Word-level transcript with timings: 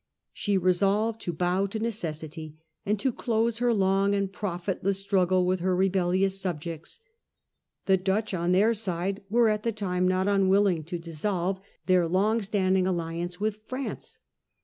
She 0.33 0.57
resolved 0.57 1.21
to 1.21 1.31
bow 1.31 1.67
to 1.67 1.77
necessity, 1.77 2.57
and 2.87 2.99
to 2.99 3.13
close 3.13 3.59
her 3.59 3.71
long 3.71 4.15
and 4.15 4.33
profitless 4.33 4.97
struggle 4.97 5.45
with 5.45 5.59
her 5.59 5.75
rebellious 5.75 6.41
subjects. 6.41 6.99
The 7.85 7.97
Dutch 7.97 8.33
on 8.33 8.51
their 8.51 8.73
side 8.73 9.21
were 9.29 9.47
at 9.47 9.61
the 9.61 9.71
time 9.71 10.07
not 10.07 10.27
unwilling 10.27 10.85
to 10.85 10.97
dissolve 10.97 11.61
their 11.85 12.07
long 12.07 12.41
standing 12.41 12.87
alliance 12.87 13.39
with 13.39 13.57
France. 13.67 14.17